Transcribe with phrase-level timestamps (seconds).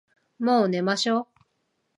[0.39, 1.27] もう寝ましょ。